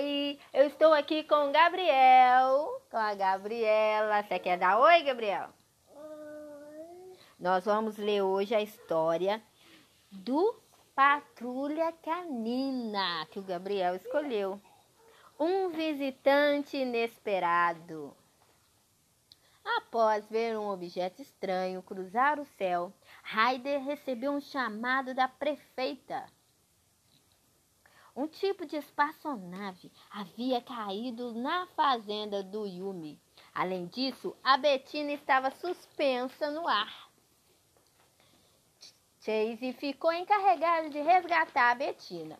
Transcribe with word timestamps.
Oi, 0.00 0.38
eu 0.54 0.66
estou 0.66 0.94
aqui 0.94 1.22
com 1.24 1.50
o 1.50 1.52
Gabriel, 1.52 2.82
com 2.90 2.96
a 2.96 3.14
Gabriela. 3.14 4.22
Você 4.22 4.38
quer 4.38 4.56
dar 4.56 4.78
oi, 4.78 5.02
Gabriel? 5.02 5.50
Oi. 5.94 7.18
Nós 7.38 7.66
vamos 7.66 7.98
ler 7.98 8.22
hoje 8.22 8.54
a 8.54 8.62
história 8.62 9.42
do 10.10 10.58
Patrulha 10.94 11.92
Canina, 12.02 13.26
que 13.30 13.38
o 13.38 13.42
Gabriel 13.42 13.94
escolheu. 13.94 14.58
Um 15.38 15.68
visitante 15.68 16.78
inesperado. 16.78 18.16
Após 19.62 20.26
ver 20.30 20.58
um 20.58 20.70
objeto 20.70 21.20
estranho 21.20 21.82
cruzar 21.82 22.40
o 22.40 22.46
céu, 22.56 22.90
Ryder 23.22 23.84
recebeu 23.84 24.32
um 24.32 24.40
chamado 24.40 25.12
da 25.12 25.28
prefeita. 25.28 26.24
Um 28.14 28.26
tipo 28.26 28.66
de 28.66 28.76
espaçonave 28.76 29.92
havia 30.10 30.60
caído 30.60 31.32
na 31.34 31.66
fazenda 31.68 32.42
do 32.42 32.66
Yumi. 32.66 33.20
Além 33.54 33.86
disso, 33.86 34.36
a 34.42 34.56
Bettina 34.56 35.12
estava 35.12 35.50
suspensa 35.50 36.50
no 36.50 36.66
ar. 36.66 37.10
Chase 39.20 39.72
ficou 39.74 40.12
encarregado 40.12 40.90
de 40.90 41.00
resgatar 41.00 41.70
a 41.70 41.74
Bettina. 41.74 42.38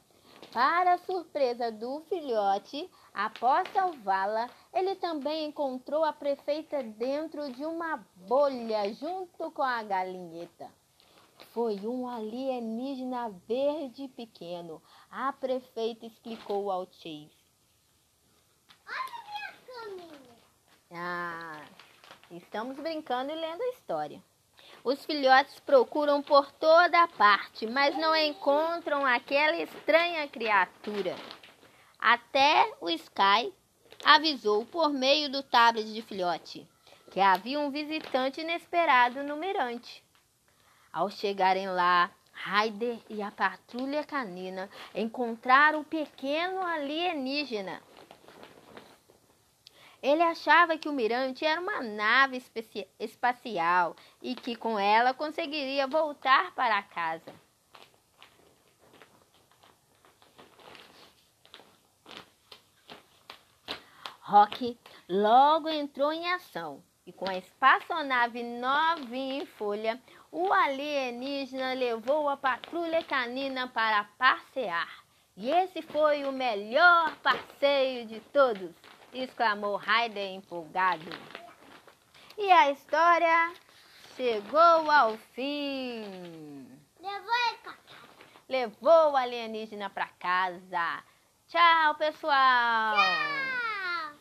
Para 0.52 0.94
a 0.94 0.98
surpresa 0.98 1.70
do 1.70 2.00
filhote, 2.08 2.90
após 3.14 3.68
salvá-la, 3.72 4.50
ele 4.72 4.96
também 4.96 5.46
encontrou 5.46 6.02
a 6.02 6.12
prefeita 6.12 6.82
dentro 6.82 7.52
de 7.52 7.64
uma 7.64 8.04
bolha 8.16 8.92
junto 8.94 9.50
com 9.52 9.62
a 9.62 9.82
galinheta. 9.82 10.79
Foi 11.52 11.76
um 11.86 12.08
alienígena 12.08 13.30
verde 13.46 14.08
pequeno. 14.08 14.82
A 15.10 15.32
prefeita 15.32 16.06
explicou 16.06 16.70
ao 16.70 16.86
Chase. 16.86 17.30
Olha 18.86 19.24
minha 19.26 19.52
caminha. 19.66 20.36
Ah, 20.92 21.64
estamos 22.30 22.76
brincando 22.76 23.32
e 23.32 23.34
lendo 23.34 23.62
a 23.62 23.68
história. 23.70 24.22
Os 24.84 25.04
filhotes 25.04 25.58
procuram 25.60 26.22
por 26.22 26.50
toda 26.52 27.08
parte, 27.08 27.66
mas 27.66 27.96
não 27.96 28.14
encontram 28.14 29.04
aquela 29.04 29.56
estranha 29.56 30.26
criatura. 30.28 31.16
Até 31.98 32.72
o 32.80 32.88
Sky 32.88 33.52
avisou 34.04 34.64
por 34.64 34.90
meio 34.90 35.30
do 35.30 35.42
tablet 35.42 35.92
de 35.92 36.00
filhote 36.00 36.66
que 37.10 37.20
havia 37.20 37.58
um 37.58 37.70
visitante 37.70 38.40
inesperado 38.40 39.22
no 39.24 39.36
mirante. 39.36 40.02
Ao 40.92 41.08
chegarem 41.10 41.68
lá, 41.68 42.10
Ryder 42.32 42.98
e 43.08 43.22
a 43.22 43.30
patrulha 43.30 44.02
canina 44.02 44.68
encontraram 44.94 45.80
o 45.80 45.84
pequeno 45.84 46.60
alienígena. 46.62 47.80
Ele 50.02 50.22
achava 50.22 50.78
que 50.78 50.88
o 50.88 50.92
mirante 50.92 51.44
era 51.44 51.60
uma 51.60 51.82
nave 51.82 52.42
espacial 52.98 53.94
e 54.22 54.34
que 54.34 54.56
com 54.56 54.78
ela 54.78 55.12
conseguiria 55.12 55.86
voltar 55.86 56.54
para 56.54 56.82
casa. 56.82 57.34
Rock 64.22 64.78
logo 65.08 65.68
entrou 65.68 66.12
em 66.12 66.32
ação 66.32 66.82
e 67.04 67.12
com 67.12 67.28
a 67.28 67.36
espaçonave 67.36 68.42
novinha 68.44 69.42
em 69.42 69.44
folha, 69.44 70.00
o 70.32 70.52
alienígena 70.52 71.72
levou 71.74 72.28
a 72.28 72.36
patrulha 72.36 73.02
canina 73.02 73.68
para 73.68 74.04
passear. 74.18 74.88
E 75.36 75.50
esse 75.50 75.82
foi 75.82 76.24
o 76.24 76.32
melhor 76.32 77.14
passeio 77.16 78.06
de 78.06 78.20
todos 78.20 78.74
exclamou 79.12 79.76
Ryder 79.76 80.34
empolgado. 80.34 81.10
E 82.38 82.50
a 82.50 82.70
história 82.70 83.52
chegou 84.16 84.90
ao 84.90 85.16
fim. 85.34 86.66
Levou 87.00 87.30
Levou 88.48 89.12
o 89.12 89.16
alienígena 89.16 89.88
para 89.90 90.08
casa. 90.18 91.04
Tchau, 91.46 91.94
pessoal. 91.94 92.96
Tchau. 92.96 94.14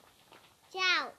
Tchau. 0.71 1.18